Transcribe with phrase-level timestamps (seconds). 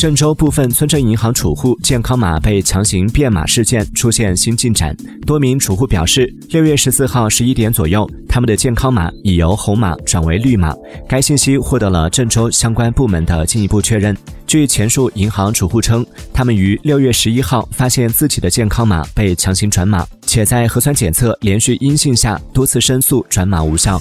[0.00, 10.74] 郑州部分村镇银行储户健康码被强行变码事件出现新进展多名储户表示六月十四号十一点左右他们的健康码已由红码转为绿码
[11.06, 14.16] 该信息获得了郑州相关部门的进一步确认。
[14.46, 24.00] 据前述银行储户称他们于六月十一号发现自己的健康码被强行转码且在核酸检测连续阴性下多次申诉转码无效。